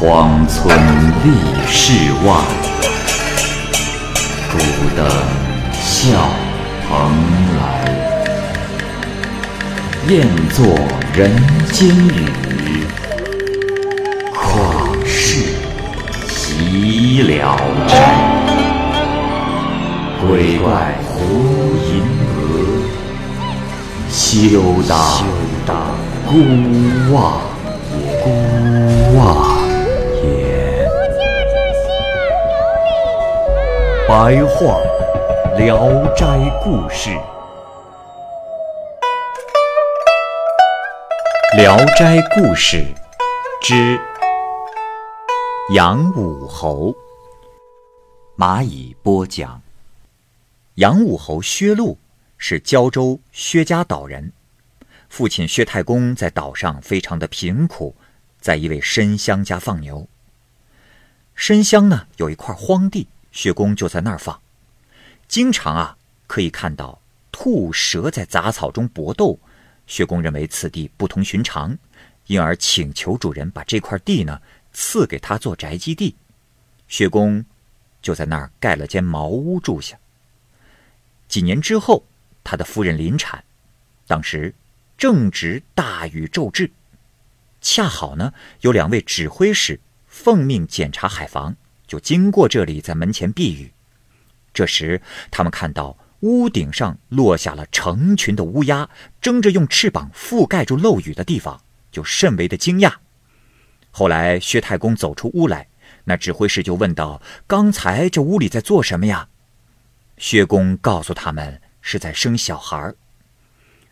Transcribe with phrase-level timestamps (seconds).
[0.00, 0.78] 荒村
[1.24, 1.28] 立
[1.66, 1.92] 世
[2.24, 2.32] 外，
[4.52, 4.56] 孤
[4.96, 5.04] 灯
[5.72, 6.30] 笑
[6.88, 6.88] 蓬
[7.58, 7.60] 莱。
[10.06, 10.64] 雁作
[11.12, 11.36] 人
[11.72, 12.86] 间雨，
[14.32, 15.42] 旷世
[16.28, 17.58] 岂了
[17.88, 17.92] 斋。
[20.20, 21.18] 鬼怪胡
[21.88, 22.04] 银
[22.36, 22.38] 娥，
[24.08, 24.60] 休
[25.66, 25.76] 当
[26.24, 26.32] 孤
[27.12, 27.40] 望。
[28.22, 28.26] 孤
[29.16, 29.47] 望
[34.08, 34.80] 白话
[35.58, 35.76] 《聊
[36.14, 36.24] 斋
[36.64, 37.10] 故事》，
[41.58, 42.78] 《聊斋故事》
[43.60, 44.00] 之
[45.74, 46.94] 杨武侯。
[48.38, 49.60] 蚂蚁播讲。
[50.76, 51.98] 杨武侯薛禄
[52.38, 54.32] 是胶州薛家岛人，
[55.10, 57.94] 父亲薛太公在岛上非常的贫苦，
[58.40, 60.08] 在一位申乡家放牛。
[61.34, 64.40] 申乡呢有一块荒地，薛公就在那儿放，
[65.26, 69.38] 经常啊可以看到兔蛇在杂草中搏斗。
[69.86, 71.78] 薛公认为此地不同寻常，
[72.26, 74.40] 因而请求主人把这块地呢
[74.72, 76.14] 赐给他做宅基地。
[76.88, 77.44] 薛公
[78.02, 79.98] 就在那儿盖了间茅屋住下。
[81.26, 82.04] 几年之后，
[82.44, 83.44] 他的夫人临产，
[84.06, 84.54] 当时
[84.96, 86.70] 正值大雨骤至，
[87.60, 91.56] 恰好呢有两位指挥使奉命检查海防，
[91.88, 93.72] 就经过这里，在门前避雨。
[94.54, 95.00] 这时，
[95.30, 98.88] 他们看到屋顶上落下了成群的乌鸦，
[99.20, 102.92] 争着用翅膀覆盖住漏雨的地方，就甚为的惊讶。
[103.90, 105.66] 后来，薛太公走出屋来，
[106.04, 109.28] 那指挥使就问道：“刚才这屋里在做什么呀？”
[110.18, 112.92] 薛公告诉他们是在生小孩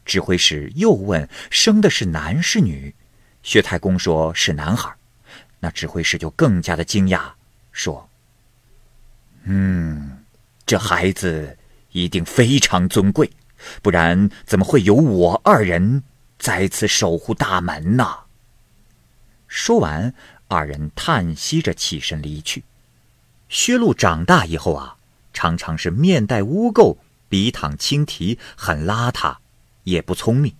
[0.04, 2.94] 指挥使又问生的是男是女，
[3.42, 4.92] 薛太公说是男孩
[5.60, 7.32] 那指挥使就更加的惊讶，
[7.76, 8.08] 说
[9.44, 10.24] ：“嗯，
[10.64, 11.58] 这孩子
[11.92, 13.30] 一定非常尊贵，
[13.82, 16.02] 不然怎么会有我二人
[16.38, 18.20] 在此守护大门呢？”
[19.46, 20.14] 说完，
[20.48, 22.64] 二人叹息着起身离去。
[23.50, 24.94] 薛禄长大以后啊。
[25.38, 26.96] 常常是面带污垢，
[27.28, 29.36] 鼻淌青蹄，很邋遢，
[29.84, 30.54] 也不聪明。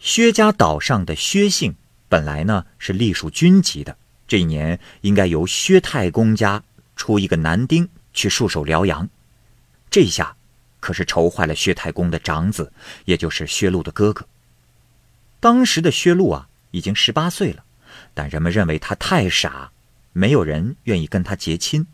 [0.00, 1.76] 薛家岛上的薛姓
[2.08, 3.96] 本来呢是隶属军籍的，
[4.34, 6.60] 这一年应该由薛太公家
[6.96, 9.08] 出一个男丁去戍守辽阳，
[9.88, 10.34] 这下
[10.80, 12.72] 可是愁坏了薛太公的长子，
[13.04, 14.26] 也就是薛禄的哥哥。
[15.38, 17.62] 当时的薛禄啊已经十八岁了，
[18.12, 19.70] 但人们认为他太傻，
[20.12, 21.86] 没有人愿意跟他结亲。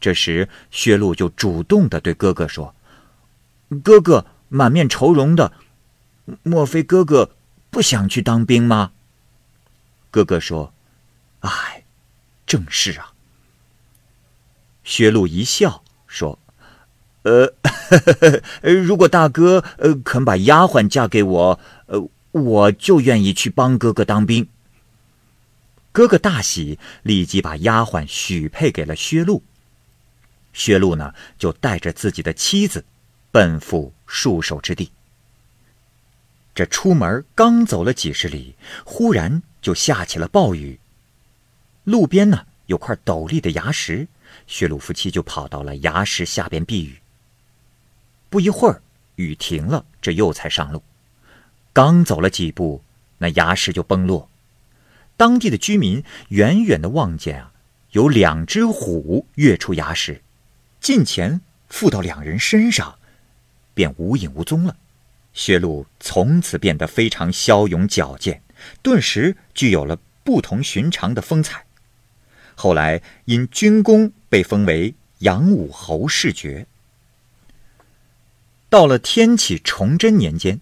[0.00, 2.74] 这时，薛禄就主动的对哥哥说
[3.84, 5.52] ：“哥哥满面愁容的，
[6.42, 7.30] 莫非哥哥
[7.70, 8.90] 不想去当兵吗？”
[10.10, 10.72] 哥哥说
[11.46, 11.84] ：“哎，
[12.46, 13.12] 正是啊。”
[14.84, 16.38] 薛禄一笑说
[17.22, 24.48] ：“呃呵呵， 如果大哥呃肯把丫鬟嫁给我，呃，我就愿意去帮哥哥当兵。”
[25.90, 29.42] 哥哥大喜，立即把丫鬟许配给了薛禄。
[30.52, 32.84] 薛禄呢，就带着自己的妻子，
[33.30, 34.92] 奔赴戍守之地。
[36.54, 38.54] 这出门刚走了几十里，
[38.84, 40.78] 忽然就下起了暴雨。
[41.86, 44.08] 路边呢有块陡立的崖石，
[44.48, 46.98] 薛鲁夫妻就跑到了崖石下边避雨。
[48.28, 48.82] 不一会儿，
[49.14, 50.82] 雨停了，这又才上路。
[51.72, 52.82] 刚走了几步，
[53.18, 54.28] 那崖石就崩落。
[55.16, 57.52] 当地的居民远远的望见啊，
[57.92, 60.20] 有两只虎跃出崖石。
[60.80, 62.98] 近前附到两人身上，
[63.74, 64.76] 便无影无踪了。
[65.34, 68.42] 薛禄从此变得非常骁勇矫健，
[68.82, 71.64] 顿时具有了不同寻常的风采。
[72.56, 76.66] 后来因军功被封为杨武侯世爵。
[78.68, 80.60] 到了天启崇祯年间，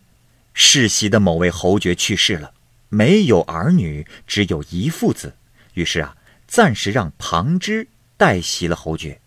[0.52, 2.52] 世袭的某位侯爵去世了，
[2.90, 5.34] 没有儿女，只有一父子，
[5.72, 7.88] 于是啊，暂时让旁支
[8.18, 9.20] 代袭了侯爵。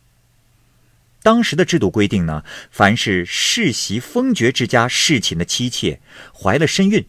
[1.24, 6.00] 当时的制度规定呢，凡是世袭封爵之家侍寝的妻妾，
[6.34, 7.06] 怀了身孕，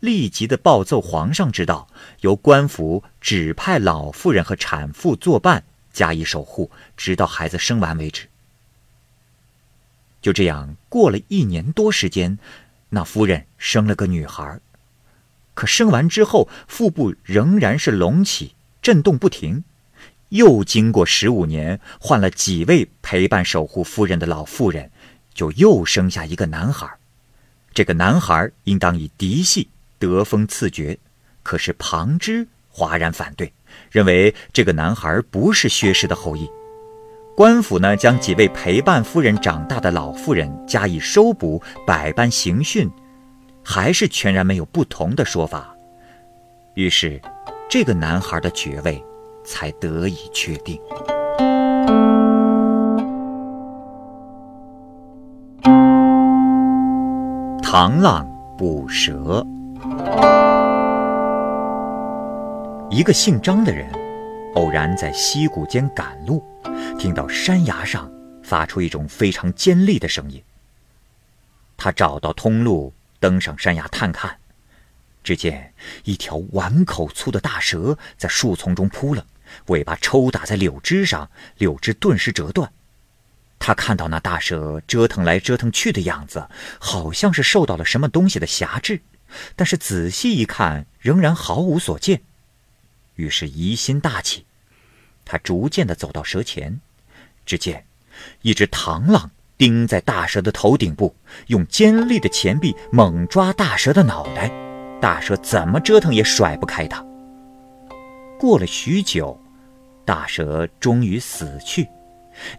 [0.00, 1.88] 立即的报奏皇上知道，
[2.20, 8.28] 由官府指派老妇人和产妇作伴，加以守护，直到孩子生完为止。
[10.20, 12.38] 就这样过了一年多时间，
[12.90, 14.60] 那夫人生了个女孩，
[15.54, 19.64] 可生完之后，腹部仍然是隆起，震动不停。
[20.30, 24.90] 又经过十五年，换了几位陪伴守护夫人的老妇人，
[25.32, 26.88] 就又生下一个男孩。
[27.72, 29.68] 这个男孩应当以嫡系
[29.98, 30.98] 得封赐爵，
[31.42, 33.52] 可是旁支哗然反对，
[33.90, 36.48] 认为这个男孩不是薛氏的后裔。
[37.36, 42.90] 官府呢，将几位陪伴夫人长大的老妇人加以收捕，百般刑讯，
[43.64, 45.72] 还是全然没有不同的说法。
[46.74, 47.20] 于是，
[47.68, 49.00] 这个男孩的爵位
[49.44, 50.80] 才得以确定。
[57.62, 59.46] 螳螂捕蛇。
[62.90, 63.88] 一个姓张的人，
[64.54, 66.42] 偶然在溪谷间赶路，
[66.98, 68.10] 听到山崖上
[68.42, 70.42] 发出一种非常尖利的声音。
[71.76, 74.38] 他找到通路，登上山崖探看，
[75.22, 75.72] 只见
[76.04, 79.24] 一条碗口粗的大蛇在树丛中扑棱，
[79.66, 82.72] 尾巴抽打在柳枝上，柳枝顿时折断。
[83.60, 86.48] 他看到那大蛇折腾来折腾去的样子，
[86.80, 89.02] 好像是受到了什么东西的辖制，
[89.56, 92.20] 但是仔细一看，仍然毫无所见。
[93.16, 94.44] 于是疑心大起，
[95.24, 96.80] 他逐渐地走到蛇前，
[97.44, 97.84] 只见
[98.42, 101.14] 一只螳螂钉在大蛇的头顶部，
[101.48, 104.50] 用尖利的前臂猛抓大蛇的脑袋，
[105.00, 107.04] 大蛇怎么折腾也甩不开它。
[108.38, 109.36] 过了许久，
[110.04, 111.88] 大蛇终于死去。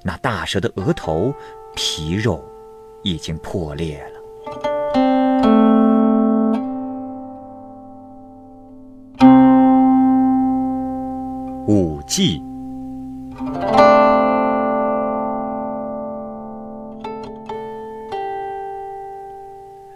[0.03, 1.33] 那大蛇的额头
[1.73, 2.43] 皮肉
[3.01, 4.18] 已经破裂了。
[12.09, 12.41] 记。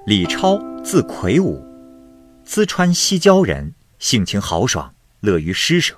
[0.05, 1.59] 李超，字魁梧，
[2.45, 5.95] 淄川西郊人，性情豪爽，乐于施舍。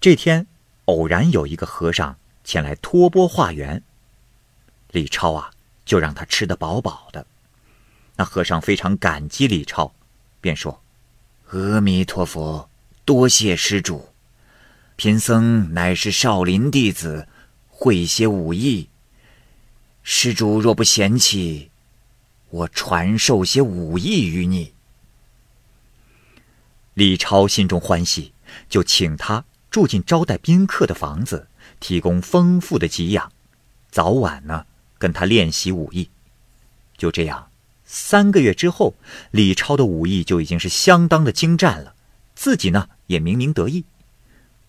[0.00, 0.46] 这天，
[0.84, 2.16] 偶然有一个和尚。
[2.44, 3.82] 前来托钵化缘，
[4.92, 5.50] 李超啊，
[5.84, 7.26] 就让他吃得饱饱的。
[8.14, 9.92] 那和尚非常感激李超，
[10.40, 10.80] 便说
[11.50, 12.70] ：“阿弥陀佛，
[13.04, 14.10] 多谢施主。
[14.96, 17.28] 贫僧乃是少林弟子，
[17.68, 18.88] 会些武艺。
[20.02, 21.70] 施主若不嫌弃，
[22.48, 24.72] 我传授些武艺于你。”
[26.94, 28.32] 李超心中欢喜，
[28.70, 31.48] 就请他住进招待宾客的房子。
[31.78, 33.30] 提供丰富的给养，
[33.90, 34.64] 早晚呢
[34.96, 36.08] 跟他练习武艺。
[36.96, 37.50] 就这样，
[37.84, 38.94] 三个月之后，
[39.30, 41.94] 李超的武艺就已经是相当的精湛了，
[42.34, 43.84] 自己呢也明明得意。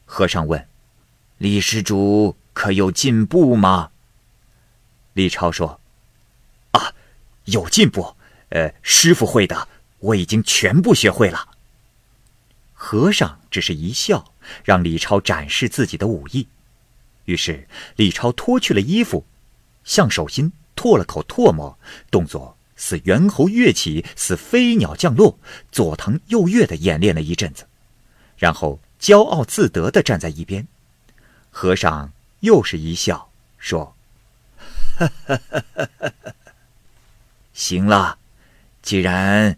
[0.10, 0.68] 和尚问
[1.38, 3.92] ：“李施主可有进步吗？”
[5.14, 5.80] 李超说
[6.72, 6.94] ：“啊，
[7.46, 8.16] 有进步。
[8.50, 9.68] 呃，师傅会的，
[10.00, 11.50] 我已经全部学会了。”
[12.74, 14.34] 和尚只是一笑，
[14.64, 16.48] 让李超展示自己的武艺。
[17.26, 17.68] 于是，
[17.98, 19.26] 李超脱去了衣服，
[19.84, 21.78] 向手心唾了口唾沫，
[22.10, 25.38] 动作似猿猴跃起，似飞鸟降落，
[25.72, 27.68] 左腾右跃的演练了一阵子，
[28.38, 30.68] 然后骄傲自得的站在一边。
[31.50, 32.12] 和尚
[32.42, 33.96] 又是一笑，说
[37.54, 38.18] ：“行了，
[38.82, 39.58] 既然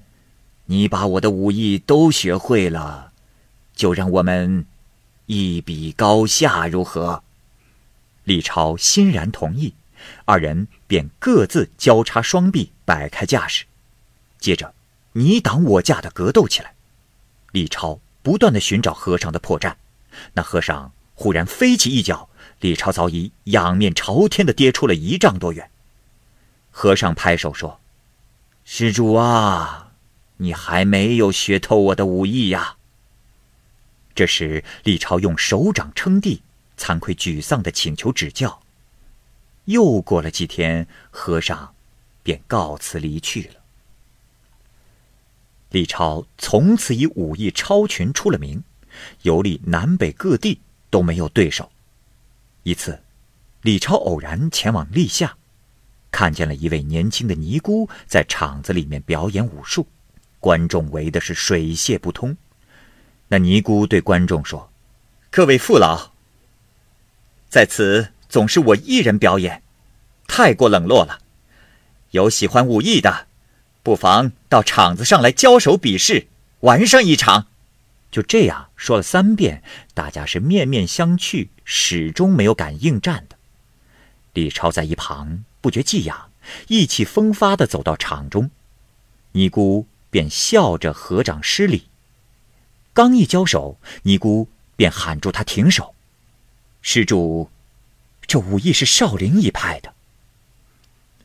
[0.65, 3.11] 你把我的武艺都学会了，
[3.75, 4.65] 就让我们
[5.25, 7.23] 一比高下，如何？”
[8.23, 9.73] 李超欣然同意，
[10.25, 13.65] 二人便各自交叉双臂，摆开架势，
[14.39, 14.73] 接着
[15.13, 16.75] 你挡我架的格斗起来。
[17.51, 19.75] 李超不断的寻找和尚的破绽，
[20.33, 25.69] 那和尚忽然飞起一脚，李超早已仰面朝天的跌出了一丈多远。
[26.71, 27.79] 和尚拍手说
[28.65, 29.91] ：“施主啊，
[30.37, 32.77] 你还没有学透我的武艺呀。”
[34.15, 36.41] 这时，李超用手掌撑地。
[36.81, 38.61] 惭愧沮丧的请求指教。
[39.65, 41.75] 又过了几天，和尚
[42.23, 43.58] 便告辞离去了。
[45.71, 48.63] 李超从此以武艺超群出了名，
[49.21, 50.59] 游历南北各地
[50.89, 51.71] 都没有对手。
[52.63, 52.99] 一次，
[53.61, 55.37] 李超偶然前往历下，
[56.11, 59.85] 看见了一位年轻的尼姑在场子里面表演武术，
[60.39, 62.35] 观众围的是水泄不通。
[63.27, 64.71] 那尼姑对观众说
[65.29, 66.11] ：“各位父老。”
[67.47, 69.61] 在此总是我一人表演，
[70.27, 71.19] 太过冷落了。
[72.09, 73.27] 有喜欢武艺的，
[73.81, 76.27] 不妨到场子上来交手比试，
[76.61, 77.47] 玩上一场。
[78.11, 79.61] 就这样说了三遍，
[79.93, 83.37] 大家是面面相觑，始终没有敢应战的。
[84.33, 86.31] 李超在一旁不觉激痒，
[86.67, 88.49] 意气风发地走到场中，
[89.33, 91.87] 尼姑便笑着合掌施礼。
[92.93, 95.93] 刚一交手，尼姑便喊住他停手。
[96.81, 97.51] 施主，
[98.25, 99.93] 这武艺是少林一派的。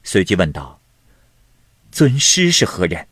[0.02, 0.80] 随即问道
[1.94, 3.06] ：“尊师是何人？”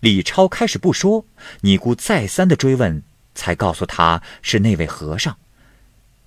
[0.00, 1.24] 李超开始不说，
[1.62, 3.02] 尼姑再三的追问，
[3.34, 5.38] 才告诉他是那位和尚。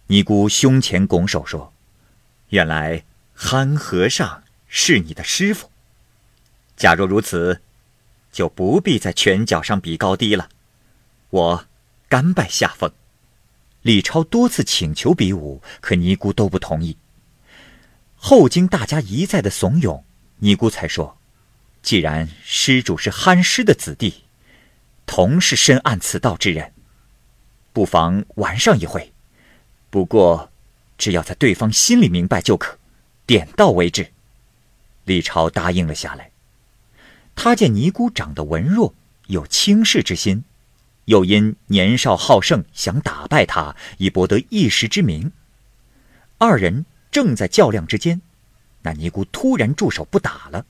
[0.07, 1.72] 尼姑胸前拱手说
[2.50, 3.03] ：“原来
[3.36, 5.69] 憨和尚是你的师傅。
[6.75, 7.62] 假若如此，
[8.31, 10.50] 就不必在拳脚上比高低了。
[11.29, 11.65] 我
[12.10, 12.91] 甘拜下风。”
[13.83, 16.98] 李超多次请求比武，可尼姑都不同意。
[18.15, 20.03] 后经大家一再的怂恿，
[20.38, 21.17] 尼姑才说
[21.84, 24.24] ：“既然施主是憨师的子弟，
[25.06, 26.74] 同是深谙此道之人，
[27.74, 29.12] 不妨玩上一回。
[29.90, 30.50] 不过，
[30.98, 32.80] 只要在对方心里明白就可，
[33.25, 34.12] 点到为止。”
[35.04, 36.32] 李超答应了下来。
[37.36, 38.96] 他见尼姑长得文弱，
[39.28, 40.46] 有轻视之心。
[41.06, 45.34] 又因年少好胜，想打败他，以博得一时之名。
[46.38, 48.22] 二人正在较量之间，
[48.84, 50.66] 那尼姑突然住手不打了。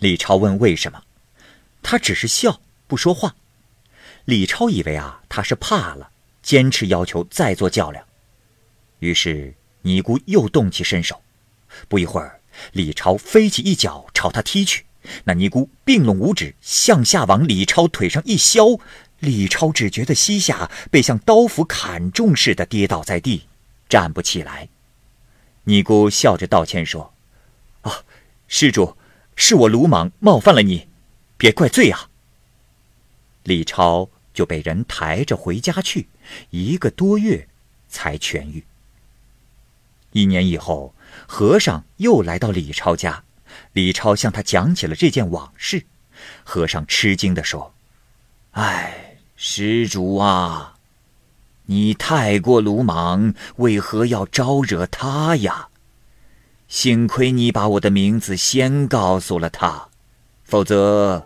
[0.00, 1.02] 李超问为什么，
[1.82, 3.36] 他只是笑不说话。
[4.24, 6.10] 李超以为啊，他是怕了，
[6.42, 8.02] 坚持要求再做较量。
[9.00, 11.22] 于是尼姑又动起身手，
[11.86, 12.40] 不一会儿，
[12.72, 14.86] 李超飞起一脚朝他踢去，
[15.24, 18.80] 那尼姑并拢五指向下往李超腿上一削。
[19.18, 23.46] 李超只觉得膝下被像刀斧砍中似的，跌倒在地，
[23.86, 24.70] 站不起来。
[25.64, 27.12] 尼姑笑着道歉说
[27.82, 28.02] ：“啊，
[28.48, 28.96] 施主，
[29.42, 30.86] 是我鲁莽冒犯了你，
[31.38, 32.10] 别怪罪啊。”
[33.44, 36.10] 李超就被人抬着回家去，
[36.50, 37.48] 一个多月
[37.88, 38.62] 才痊愈。
[40.12, 40.94] 一年以后，
[41.26, 43.24] 和尚又来到李超家，
[43.72, 45.86] 李超向他讲起了这件往事。
[46.44, 47.74] 和尚吃惊地说
[48.52, 49.06] ：“哎。”
[49.42, 50.76] 施主啊，
[51.64, 55.69] 你太过鲁莽，为何要招惹他呀？
[56.70, 59.88] 幸亏你把我的名字先告诉了他，
[60.44, 61.20] 否则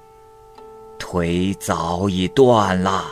[0.98, 3.04] 腿早已断了。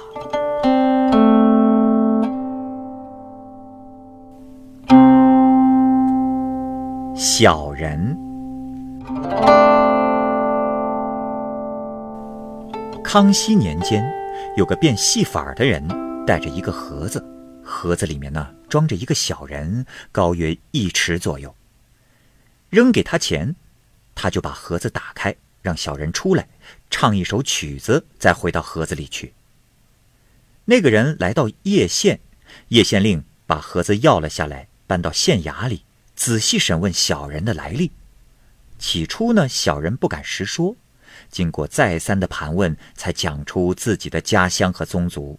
[7.14, 8.16] 小人，
[13.04, 14.02] 康熙年间。
[14.56, 15.86] 有个变戏法的人，
[16.26, 17.22] 带着一个盒子，
[17.62, 21.54] 盒子里面呢装着一个小人，高约一尺左右。
[22.72, 23.54] 扔给他钱，
[24.14, 26.48] 他就把盒子打开，让小人出来，
[26.88, 29.34] 唱一首曲子，再回到盒子里去。
[30.64, 32.20] 那个人来到叶县，
[32.68, 35.84] 叶县令把盒子要了下来，搬到县衙里，
[36.16, 37.92] 仔细审问小人的来历。
[38.78, 40.74] 起初呢，小人不敢实说。
[41.30, 45.38] 经过再三的盘问，才讲出自己的家乡和宗族。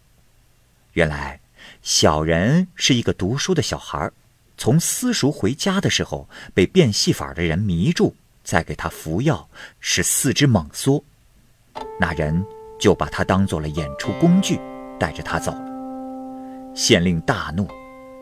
[0.91, 1.41] 原来，
[1.81, 4.11] 小人是一个读书的小孩
[4.57, 11.03] 从私塾回家的时候，被变戏法的人迷住，再给他服药，使四肢猛缩。
[11.99, 12.45] 那人
[12.79, 14.59] 就把他当做了演出工具，
[14.99, 16.73] 带着他走了。
[16.75, 17.67] 县令大怒，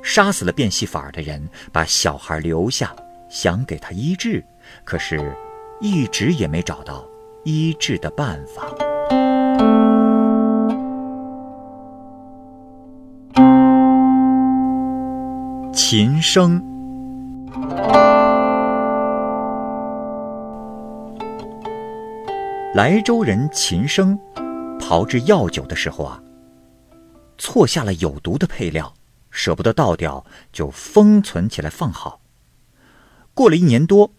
[0.02, 2.96] 杀死了变戏法的人，把小孩留下，
[3.30, 4.44] 想给他医治，
[4.84, 5.36] 可是，
[5.80, 7.06] 一直也没找到。
[7.44, 9.41] 医治的办法。
[15.92, 16.64] 琴声，
[22.74, 24.18] 莱州人琴声
[24.80, 26.24] 炮制药酒的时候啊，
[27.38, 28.94] 错下了有毒的配料，
[29.32, 32.22] 舍不得倒掉，就封存起来放好。
[33.34, 34.14] 过了一年多，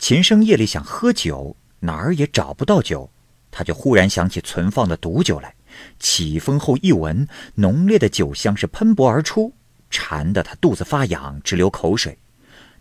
[0.00, 1.54] 琴声夜里想喝酒。
[1.78, 3.08] 哪儿也找不到酒，
[3.52, 5.54] 他就忽然想起存放的毒酒来。
[6.00, 9.52] 起风后一闻，浓烈的酒香是喷薄而出，
[9.90, 12.18] 馋得他肚子发痒，直流口水。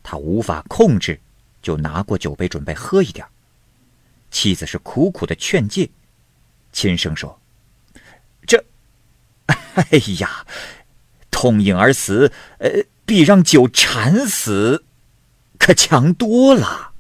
[0.04, 1.20] 他无法控制，
[1.62, 3.26] 就拿过酒杯准备喝一点。
[4.32, 5.90] 妻子是苦苦的劝诫，
[6.72, 7.40] 轻声说
[8.48, 8.64] ：“这，
[9.48, 9.88] 哎
[10.20, 10.46] 呀，
[11.32, 14.86] 痛饮而死，呃，比让酒馋死，
[15.58, 16.94] 可强多了。”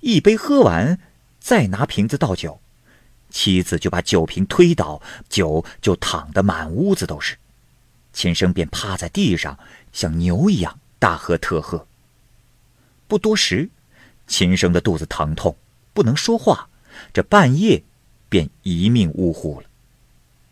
[0.00, 0.98] 一杯喝完，
[1.38, 2.60] 再拿瓶子倒酒，
[3.28, 7.36] 妻子就把酒瓶推倒，酒就淌得满屋子都是。
[8.12, 9.58] 秦生便趴在地上，
[9.92, 11.86] 像牛一样大喝特喝。
[13.06, 13.68] 不多时，
[14.26, 15.56] 秦生的肚子疼痛，
[15.92, 16.68] 不能说话，
[17.12, 17.82] 这半夜
[18.28, 19.66] 便一命呜呼了。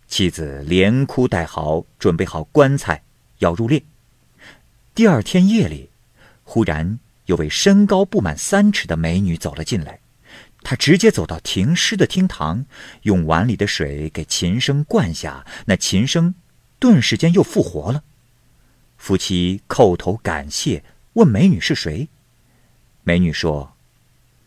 [0.06, 3.02] 妻子连哭带嚎，准备好棺材，
[3.38, 3.82] 要入殓。
[4.94, 5.90] 第二天夜里，
[6.44, 6.98] 忽然。
[7.26, 10.00] 有位身高不满三尺的美女走了进来，
[10.62, 12.64] 她直接走到停尸的厅堂，
[13.02, 16.34] 用碗里的水给琴声灌下，那琴声
[16.78, 18.04] 顿时间又复活了。
[18.97, 22.08] 夫妻叩头感谢，问美女是谁。
[23.02, 23.75] 美女说：“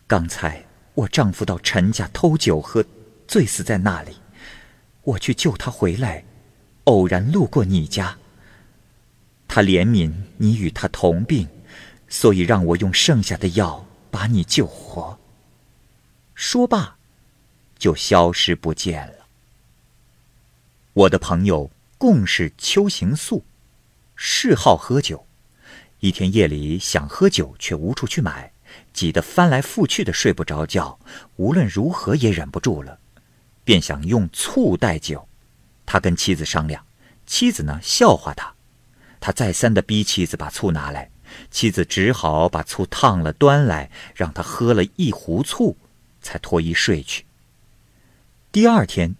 [0.08, 2.86] 刚才我丈夫到陈家偷酒喝，
[3.28, 4.18] 醉死在那里，
[5.04, 6.24] 我去救他回来，
[6.84, 8.18] 偶然路过你家。
[9.48, 11.48] 他怜悯你与他同病，
[12.08, 15.18] 所以让我用剩下的药把你救活。
[16.36, 16.98] 说罢，
[17.78, 19.26] 就消失不见了。
[20.94, 21.70] 我的朋友
[22.01, 23.46] 共是秋行素，
[24.15, 25.27] 嗜好喝酒。
[26.00, 28.51] 一天夜里想喝酒，却无处去买，
[28.91, 30.98] 急得翻来覆去的睡不着觉。
[31.36, 32.98] 无论如何也忍不住了，
[33.63, 35.27] 便想用醋代酒。
[35.86, 36.84] 他跟妻子商量，
[37.27, 38.51] 妻子呢笑话他。
[39.20, 41.12] 他再三的逼妻子把醋拿来，
[41.51, 45.77] 妻子只好把醋烫了端来，让他喝了一壶醋，
[46.20, 47.27] 才脱衣睡去。
[48.51, 49.15] 第二天，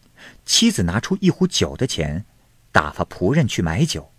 [0.47, 2.25] 妻子拿出一壶酒的钱，
[2.72, 4.12] 打发仆人去买酒。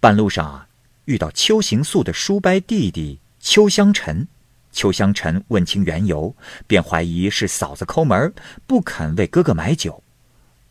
[0.00, 0.68] 半路上啊，
[1.06, 4.28] 遇到邱行素的叔伯弟弟邱香臣，
[4.72, 6.34] 邱香臣问清缘由，
[6.66, 8.32] 便怀疑是嫂子抠门，
[8.66, 10.02] 不肯为哥哥买酒。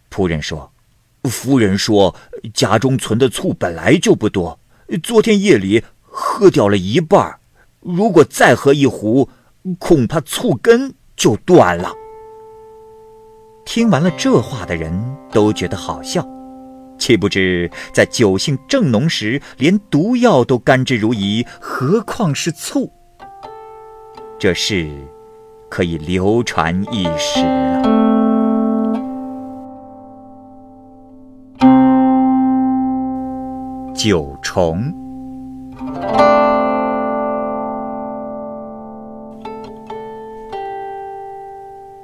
[0.10, 0.72] 仆人说。
[1.26, 2.16] 夫人说
[2.54, 4.60] ：“家中存的醋本来就不多，
[5.02, 7.40] 昨天夜里喝掉了一半
[7.80, 9.28] 如果再喝一壶，
[9.80, 11.92] 恐怕醋根就断了。”
[13.66, 14.94] 听完了这话的人
[15.32, 16.24] 都觉得好笑，
[16.98, 22.92] 岂不知在酒性正浓时，连毒药都甘之如饴，何况是醋？
[24.40, 24.90] 这事
[25.70, 27.82] 可以流传一时了。
[33.94, 34.94] 九重。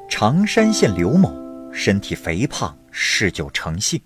[0.10, 1.32] 常山县刘某
[1.72, 4.00] 身体肥胖，嗜酒成性，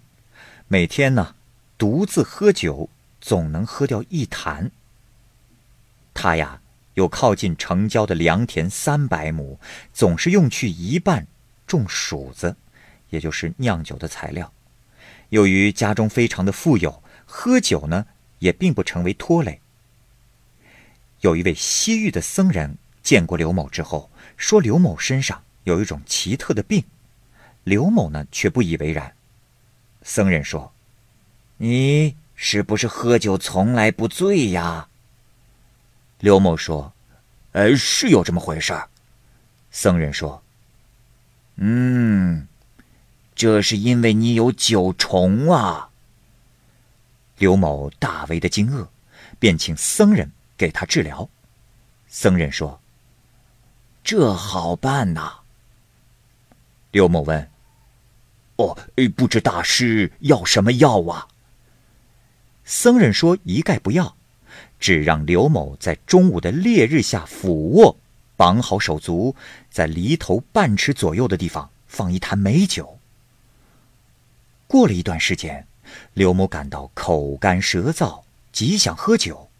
[0.67, 1.35] 每天呢
[1.77, 2.89] 独自喝酒，
[3.21, 4.71] 总能喝掉一坛。
[6.13, 6.61] 他呀
[6.95, 9.59] 有靠近城郊的良田三百亩，
[9.93, 11.27] 总是用去一半
[11.67, 12.55] 种黍子，
[13.09, 14.51] 也就是酿酒的材料。
[15.29, 17.01] 由于家中非常的富有。
[17.27, 18.05] 喝酒呢，
[18.37, 19.59] 也并不成为拖累。
[21.21, 26.83] 有一位西域的僧人见过刘某之后，说刘某身上有一种奇特的病，
[27.63, 29.11] 刘某呢却不以为然。
[30.07, 30.71] 僧人说
[31.57, 34.87] ：“你是不是喝酒从来不醉呀？”
[36.21, 36.93] 刘某说
[37.53, 38.87] ：“呃，是有这么回事儿。”
[39.71, 40.43] 僧人说
[41.57, 42.47] ：“嗯，
[43.33, 45.89] 这是因为你有酒虫啊。”
[47.39, 48.87] 刘某大为的惊愕，
[49.39, 51.27] 便请僧人给他治疗。
[52.07, 52.79] 僧人说
[54.05, 55.39] ：“这好办呐。”
[56.91, 57.49] 刘某问
[58.57, 58.77] ：“哦，
[59.15, 61.27] 不知大师要什么药啊？”
[62.65, 64.15] 僧人说：“一概不要，
[64.79, 67.97] 只让刘某在中午的烈日下俯卧，
[68.35, 69.35] 绑好手足，
[69.69, 72.99] 在犁头半尺左右的地方放一坛美酒。
[74.67, 75.65] 过了一段时间。”
[76.15, 79.51] 刘某感到口干舌燥，极想喝酒。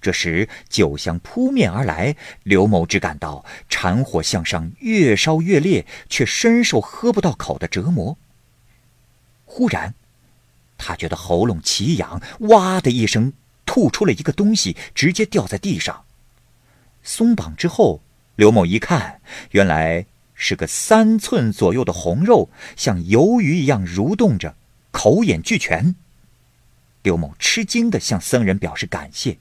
[0.00, 8.16] 这时酒香扑面而来，刘某只感到馋火向上，越烧越烈，却深受喝不到口的折磨。
[9.44, 9.94] 忽然，
[10.78, 13.32] 他觉得喉咙奇痒，哇的一声
[13.66, 16.04] 吐出了一个东西，直接掉在地上。
[17.02, 18.00] 松绑之后，
[18.36, 24.54] 刘某一看，原来是个三寸左右的红肉，像鱿鱼一样蠕动着。
[24.92, 25.94] 口眼俱全。
[27.02, 29.38] 刘某吃惊的向僧人表示感谢，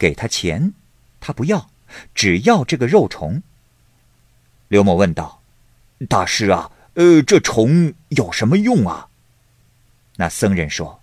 [0.00, 0.72] 给他钱，
[1.20, 1.70] 他不要，
[2.14, 3.42] 只要这个肉虫。
[4.68, 5.42] 刘某问道
[6.08, 9.10] ：“大师啊，呃，这虫有什么用啊？”
[10.16, 11.02] 那僧人说：“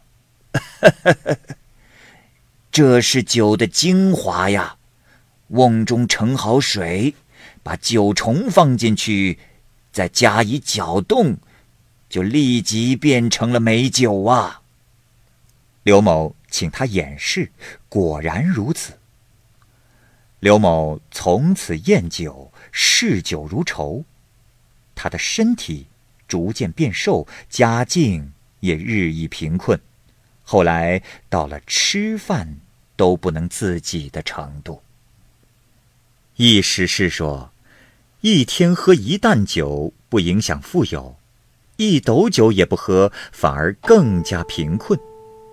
[2.71, 4.77] 这是酒的精华呀，
[5.49, 7.13] 瓮中盛好水，
[7.61, 9.37] 把酒虫放进去，
[9.91, 11.37] 再加以搅动。”
[12.09, 14.61] 就立即变成了美酒啊！
[15.83, 17.51] 刘某请他演示，
[17.89, 18.93] 果然如此。
[20.39, 24.03] 刘某从此厌酒，嗜酒如仇，
[24.93, 25.87] 他的身体
[26.27, 29.79] 逐渐变瘦，家境也日益贫困，
[30.43, 32.59] 后来到了吃饭
[32.95, 34.83] 都不能自己的程度。
[36.35, 37.51] 意思是说，
[38.21, 41.17] 一天喝一担酒不影响富有。
[41.77, 44.99] 一斗酒也不喝，反而更加贫困。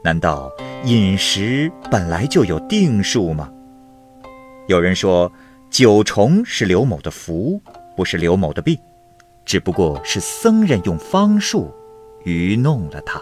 [0.04, 0.52] 难道
[0.84, 3.50] 饮食本来就有定数吗？
[4.68, 5.32] 有人说，
[5.70, 7.58] 九重是刘某的福，
[7.96, 8.78] 不是刘某的病，
[9.46, 11.72] 只不过是僧人用方术
[12.24, 13.18] 愚弄了他。